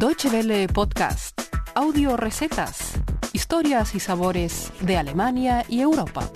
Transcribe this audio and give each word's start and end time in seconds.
Deutsche 0.00 0.30
Welle 0.30 0.66
Podcast, 0.66 1.38
audio 1.74 2.16
recetas, 2.16 2.94
historias 3.34 3.94
y 3.94 4.00
sabores 4.00 4.72
de 4.80 4.96
Alemania 4.96 5.66
y 5.68 5.82
Europa. 5.82 6.26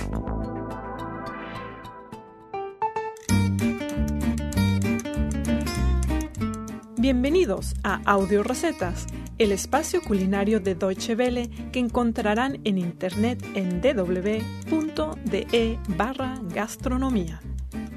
Bienvenidos 6.99 7.73
a 7.83 8.03
Audio 8.05 8.43
Recetas, 8.43 9.07
el 9.39 9.51
espacio 9.51 10.03
culinario 10.03 10.61
de 10.61 10.75
Deutsche 10.75 11.15
Welle 11.15 11.49
que 11.73 11.79
encontrarán 11.79 12.61
en 12.65 12.77
internet 12.77 13.43
en 13.55 13.81
www.de 13.81 15.79
barra 15.97 16.39
gastronomía. 16.51 17.41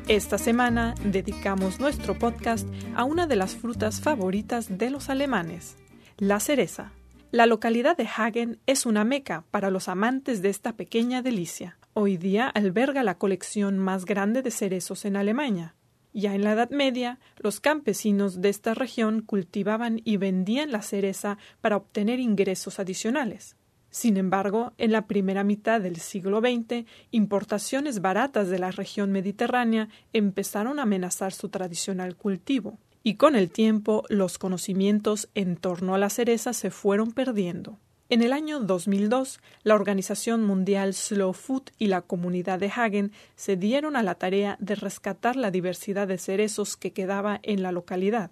Esta 0.07 0.37
semana 0.37 0.95
dedicamos 1.03 1.81
nuestro 1.81 2.17
podcast 2.17 2.65
a 2.95 3.03
una 3.03 3.27
de 3.27 3.35
las 3.35 3.57
frutas 3.57 3.99
favoritas 3.99 4.77
de 4.77 4.89
los 4.89 5.09
alemanes, 5.09 5.75
la 6.17 6.39
cereza. 6.39 6.93
La 7.31 7.45
localidad 7.45 7.97
de 7.97 8.07
Hagen 8.07 8.57
es 8.67 8.85
una 8.85 9.03
meca 9.03 9.43
para 9.51 9.69
los 9.69 9.89
amantes 9.89 10.41
de 10.41 10.47
esta 10.47 10.77
pequeña 10.77 11.21
delicia. 11.21 11.77
Hoy 11.91 12.15
día 12.15 12.47
alberga 12.47 13.03
la 13.03 13.17
colección 13.17 13.79
más 13.79 14.05
grande 14.05 14.41
de 14.41 14.51
cerezos 14.51 15.03
en 15.03 15.17
Alemania. 15.17 15.75
Ya 16.13 16.35
en 16.35 16.45
la 16.45 16.53
Edad 16.53 16.69
Media, 16.69 17.19
los 17.35 17.59
campesinos 17.59 18.39
de 18.39 18.47
esta 18.47 18.73
región 18.73 19.19
cultivaban 19.21 19.99
y 20.05 20.15
vendían 20.15 20.71
la 20.71 20.83
cereza 20.83 21.37
para 21.59 21.75
obtener 21.75 22.21
ingresos 22.21 22.79
adicionales. 22.79 23.56
Sin 23.89 24.17
embargo, 24.17 24.73
en 24.77 24.91
la 24.91 25.07
primera 25.07 25.43
mitad 25.43 25.81
del 25.81 25.97
siglo 25.97 26.39
XX, 26.39 26.85
importaciones 27.11 28.01
baratas 28.01 28.49
de 28.49 28.59
la 28.59 28.71
región 28.71 29.11
mediterránea 29.11 29.89
empezaron 30.13 30.79
a 30.79 30.83
amenazar 30.83 31.33
su 31.33 31.49
tradicional 31.49 32.15
cultivo, 32.15 32.77
y 33.03 33.15
con 33.15 33.35
el 33.35 33.49
tiempo 33.49 34.03
los 34.09 34.37
conocimientos 34.37 35.29
en 35.33 35.55
torno 35.55 35.95
a 35.95 35.97
la 35.97 36.09
cereza 36.09 36.53
se 36.53 36.71
fueron 36.71 37.11
perdiendo. 37.11 37.79
En 38.09 38.21
el 38.21 38.31
año 38.31 38.61
2002, 38.61 39.41
la 39.63 39.75
Organización 39.75 40.45
Mundial 40.45 40.93
Slow 40.93 41.33
Food 41.33 41.71
y 41.77 41.87
la 41.87 42.01
comunidad 42.01 42.57
de 42.57 42.67
Hagen 42.67 43.11
se 43.35 43.57
dieron 43.57 43.97
a 43.97 44.03
la 44.03 44.15
tarea 44.15 44.55
de 44.61 44.75
rescatar 44.75 45.35
la 45.35 45.51
diversidad 45.51 46.07
de 46.07 46.17
cerezos 46.17 46.77
que 46.77 46.93
quedaba 46.93 47.41
en 47.43 47.61
la 47.61 47.73
localidad. 47.73 48.31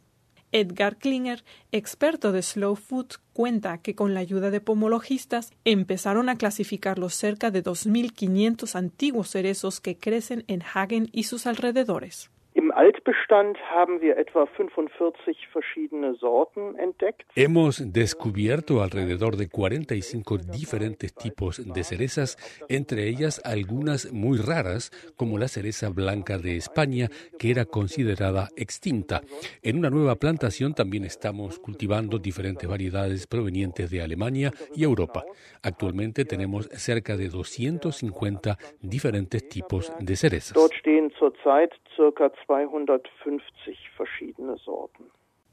Edgar 0.55 0.95
Klinger, 0.95 1.43
experto 1.73 2.31
de 2.31 2.41
slow 2.41 2.77
food, 2.77 3.07
cuenta 3.33 3.79
que 3.79 3.93
con 3.93 4.13
la 4.13 4.21
ayuda 4.21 4.51
de 4.51 4.61
pomologistas 4.61 5.51
empezaron 5.65 6.29
a 6.29 6.37
clasificar 6.37 6.97
los 6.97 7.13
cerca 7.13 7.51
de 7.51 7.61
2.500 7.61 8.75
antiguos 8.75 9.29
cerezos 9.29 9.81
que 9.81 9.97
crecen 9.97 10.45
en 10.47 10.63
Hagen 10.63 11.09
y 11.11 11.23
sus 11.23 11.45
alrededores. 11.45 12.31
Hemos 17.33 17.93
descubierto 17.93 18.83
alrededor 18.83 19.37
de 19.37 19.47
45 19.47 20.37
diferentes 20.39 21.15
tipos 21.15 21.65
de 21.73 21.83
cerezas, 21.85 22.35
entre 22.67 23.07
ellas 23.07 23.41
algunas 23.45 24.11
muy 24.11 24.39
raras, 24.39 24.91
como 25.15 25.37
la 25.37 25.47
cereza 25.47 25.87
blanca 25.87 26.37
de 26.37 26.57
España, 26.57 27.07
que 27.39 27.49
era 27.49 27.63
considerada 27.63 28.49
extinta. 28.57 29.21
En 29.63 29.77
una 29.77 29.89
nueva 29.89 30.15
plantación 30.15 30.73
también 30.73 31.05
estamos 31.05 31.59
cultivando 31.59 32.19
diferentes 32.19 32.69
variedades 32.69 33.25
provenientes 33.25 33.89
de 33.89 34.01
Alemania 34.01 34.51
y 34.75 34.83
Europa. 34.83 35.23
Actualmente 35.63 36.25
tenemos 36.25 36.67
cerca 36.73 37.15
de 37.15 37.29
250 37.29 38.57
diferentes 38.81 39.47
tipos 39.47 39.93
de 40.01 40.15
cerezas. 40.17 40.57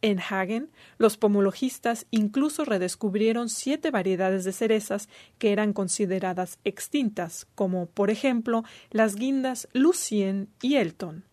En 0.03 0.19
Hagen, 0.19 0.69
los 0.99 1.17
pomologistas 1.17 2.07
incluso 2.11 2.65
redescubrieron 2.65 3.49
siete 3.49 3.93
variedades 3.93 4.45
de 4.45 4.51
cerezas 4.51 5.09
que 5.39 5.53
eran 5.53 5.73
consideradas 5.73 6.59
extintas, 6.65 7.47
como 7.55 7.86
por 7.86 8.11
ejemplo 8.11 8.64
las 8.91 9.14
guindas 9.14 9.69
Lucien 9.73 10.48
y 10.61 10.77
Elton. 10.77 11.25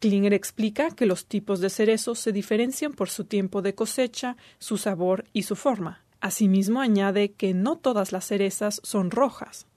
Klinger 0.00 0.34
explica 0.34 0.90
que 0.90 1.06
los 1.06 1.26
tipos 1.26 1.60
de 1.60 1.70
cerezos 1.70 2.18
se 2.18 2.32
diferencian 2.32 2.92
por 2.92 3.08
su 3.08 3.24
tiempo 3.24 3.62
de 3.62 3.76
cosecha, 3.76 4.36
su 4.58 4.76
sabor 4.76 5.24
y 5.32 5.44
su 5.44 5.54
forma. 5.54 6.02
Asimismo 6.20 6.80
añade 6.80 7.32
que 7.32 7.54
no 7.54 7.76
todas 7.78 8.10
las 8.10 8.26
cerezas 8.26 8.80
son 8.82 9.12
rojas. 9.12 9.68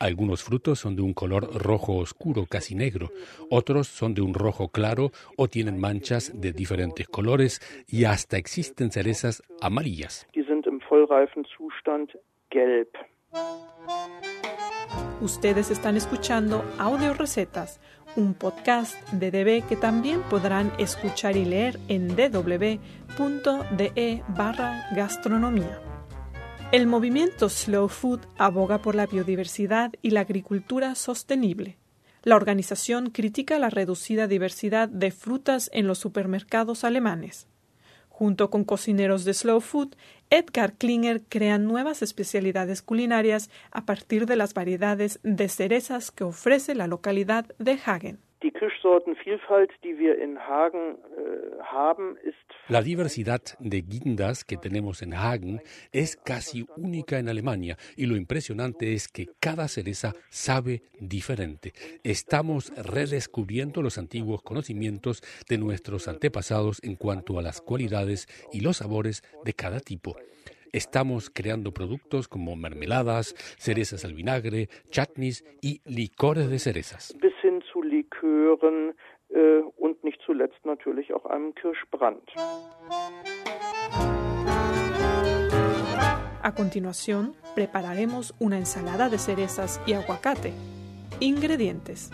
Algunos 0.00 0.42
frutos 0.42 0.78
son 0.78 0.96
de 0.96 1.02
un 1.02 1.14
color 1.14 1.62
rojo 1.62 1.96
oscuro, 1.96 2.46
casi 2.48 2.74
negro. 2.74 3.10
Otros 3.50 3.88
son 3.88 4.14
de 4.14 4.22
un 4.22 4.34
rojo 4.34 4.68
claro 4.68 5.10
o 5.36 5.48
tienen 5.48 5.80
manchas 5.80 6.32
de 6.34 6.52
diferentes 6.52 7.08
colores 7.08 7.60
y 7.88 8.04
hasta 8.04 8.36
existen 8.36 8.90
cerezas 8.90 9.42
amarillas. 9.60 10.26
Ustedes 15.20 15.70
están 15.70 15.96
escuchando 15.96 16.64
Audio 16.78 17.14
Recetas, 17.14 17.80
un 18.16 18.34
podcast 18.34 18.94
de 19.12 19.30
DB 19.30 19.66
que 19.66 19.76
también 19.76 20.20
podrán 20.28 20.72
escuchar 20.78 21.36
y 21.36 21.44
leer 21.44 21.78
en 21.88 22.08
www.de 22.08 22.80
barra 24.28 24.86
gastronomía. 24.94 25.93
El 26.72 26.86
movimiento 26.88 27.48
Slow 27.48 27.88
Food 27.88 28.20
aboga 28.36 28.82
por 28.82 28.94
la 28.94 29.06
biodiversidad 29.06 29.92
y 30.02 30.10
la 30.10 30.20
agricultura 30.20 30.94
sostenible. 30.94 31.76
La 32.22 32.36
organización 32.36 33.10
critica 33.10 33.58
la 33.58 33.70
reducida 33.70 34.26
diversidad 34.26 34.88
de 34.88 35.10
frutas 35.10 35.70
en 35.72 35.86
los 35.86 35.98
supermercados 35.98 36.82
alemanes. 36.82 37.46
Junto 38.08 38.50
con 38.50 38.64
cocineros 38.64 39.24
de 39.24 39.34
Slow 39.34 39.60
Food, 39.60 39.96
Edgar 40.30 40.74
Klinger 40.74 41.22
crea 41.28 41.58
nuevas 41.58 42.02
especialidades 42.02 42.82
culinarias 42.82 43.50
a 43.70 43.84
partir 43.84 44.26
de 44.26 44.36
las 44.36 44.54
variedades 44.54 45.20
de 45.22 45.48
cerezas 45.48 46.10
que 46.10 46.24
ofrece 46.24 46.74
la 46.74 46.86
localidad 46.86 47.46
de 47.58 47.78
Hagen. 47.84 48.18
La 52.68 52.82
diversidad 52.82 53.42
de 53.58 53.82
guindas 53.82 54.44
que 54.44 54.56
tenemos 54.56 55.02
en 55.02 55.14
Hagen 55.14 55.60
es 55.92 56.16
casi 56.16 56.66
única 56.76 57.18
en 57.18 57.28
Alemania 57.28 57.76
y 57.96 58.06
lo 58.06 58.16
impresionante 58.16 58.94
es 58.94 59.08
que 59.08 59.28
cada 59.40 59.68
cereza 59.68 60.12
sabe 60.30 60.82
diferente. 60.98 61.72
Estamos 62.02 62.72
redescubriendo 62.76 63.82
los 63.82 63.98
antiguos 63.98 64.42
conocimientos 64.42 65.22
de 65.48 65.58
nuestros 65.58 66.08
antepasados 66.08 66.80
en 66.82 66.96
cuanto 66.96 67.38
a 67.38 67.42
las 67.42 67.60
cualidades 67.60 68.26
y 68.52 68.60
los 68.60 68.78
sabores 68.78 69.22
de 69.44 69.54
cada 69.54 69.80
tipo. 69.80 70.16
Estamos 70.72 71.30
creando 71.30 71.72
productos 71.72 72.26
como 72.26 72.56
mermeladas, 72.56 73.36
cerezas 73.58 74.04
al 74.04 74.14
vinagre, 74.14 74.68
chutneys 74.90 75.44
y 75.60 75.80
licores 75.84 76.50
de 76.50 76.58
cerezas. 76.58 77.14
Äh, 78.24 79.62
und. 79.76 79.98
A 86.42 86.54
continuación, 86.54 87.34
prepararemos 87.54 88.34
una 88.38 88.56
ensalada 88.56 89.10
de 89.10 89.18
cerezas 89.18 89.80
y 89.86 89.92
aguacate. 89.92 90.54
Ingredientes: 91.20 92.10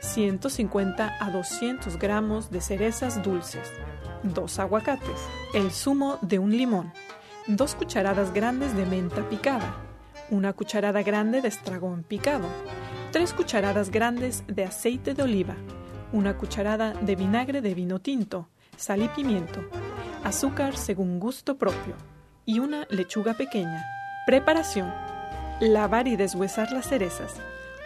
150 0.00 1.16
a 1.18 1.30
200 1.30 1.98
gramos 1.98 2.50
de 2.50 2.60
cerezas 2.60 3.22
dulces, 3.22 3.72
2 4.22 4.58
aguacates, 4.58 5.28
el 5.54 5.70
zumo 5.70 6.18
de 6.20 6.38
un 6.38 6.50
limón, 6.50 6.92
2 7.46 7.74
cucharadas 7.76 8.34
grandes 8.34 8.76
de 8.76 8.84
menta 8.84 9.26
picada, 9.30 9.76
una 10.30 10.52
cucharada 10.52 11.02
grande 11.02 11.40
de 11.40 11.48
estragón 11.48 12.02
picado, 12.02 12.48
3 13.14 13.32
cucharadas 13.32 13.92
grandes 13.92 14.42
de 14.48 14.64
aceite 14.64 15.14
de 15.14 15.22
oliva, 15.22 15.54
una 16.12 16.36
cucharada 16.36 16.94
de 16.94 17.14
vinagre 17.14 17.60
de 17.60 17.72
vino 17.72 18.00
tinto, 18.00 18.48
sal 18.76 19.04
y 19.04 19.08
pimiento, 19.08 19.60
azúcar 20.24 20.76
según 20.76 21.20
gusto 21.20 21.56
propio 21.56 21.94
y 22.44 22.58
una 22.58 22.88
lechuga 22.90 23.34
pequeña. 23.34 23.84
Preparación. 24.26 24.92
Lavar 25.60 26.08
y 26.08 26.16
deshuesar 26.16 26.72
las 26.72 26.88
cerezas. 26.88 27.36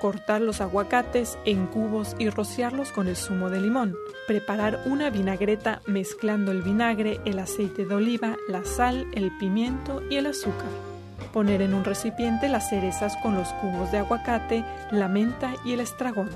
Cortar 0.00 0.40
los 0.40 0.62
aguacates 0.62 1.38
en 1.44 1.66
cubos 1.66 2.16
y 2.18 2.30
rociarlos 2.30 2.90
con 2.90 3.06
el 3.06 3.16
zumo 3.16 3.50
de 3.50 3.60
limón. 3.60 3.94
Preparar 4.26 4.80
una 4.86 5.10
vinagreta 5.10 5.82
mezclando 5.86 6.52
el 6.52 6.62
vinagre, 6.62 7.20
el 7.26 7.38
aceite 7.38 7.84
de 7.84 7.94
oliva, 7.94 8.38
la 8.48 8.64
sal, 8.64 9.06
el 9.12 9.30
pimiento 9.36 10.02
y 10.08 10.16
el 10.16 10.24
azúcar. 10.24 10.87
Poner 11.32 11.62
en 11.62 11.74
un 11.74 11.84
recipiente 11.84 12.48
las 12.48 12.68
cerezas 12.70 13.16
con 13.18 13.34
los 13.34 13.48
cubos 13.54 13.92
de 13.92 13.98
aguacate, 13.98 14.64
la 14.90 15.08
menta 15.08 15.54
y 15.64 15.72
el 15.72 15.80
estragón 15.80 16.30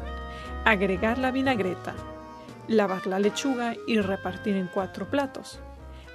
Agregar 0.64 1.18
la 1.18 1.32
vinagreta. 1.32 1.94
Lavar 2.68 3.06
la 3.08 3.18
lechuga 3.18 3.74
y 3.88 3.98
repartir 3.98 4.56
en 4.56 4.68
cuatro 4.68 5.10
platos. 5.10 5.58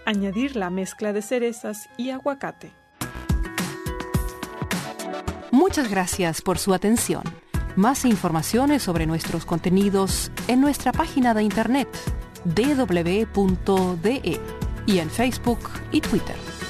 Añadir 0.06 0.56
la 0.56 0.70
mezcla 0.70 1.12
de 1.12 1.22
cerezas 1.22 1.90
y 1.98 2.12
aguacate. 2.12 2.72
Muchas 5.52 5.90
gracias 5.90 6.42
por 6.42 6.60
su 6.60 6.74
atención. 6.74 7.24
Más 7.76 8.06
informaciones 8.06 8.84
sobre 8.84 9.06
nuestros 9.06 9.46
contenidos 9.46 10.32
en 10.48 10.62
nuestra 10.62 10.94
página 10.94 11.34
de 11.34 11.44
internet 11.44 11.90
www.de 12.46 14.40
y 14.86 15.00
en 15.00 15.10
Facebook 15.10 15.60
y 15.92 16.00
Twitter. 16.00 16.67